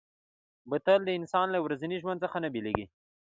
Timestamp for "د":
1.05-1.09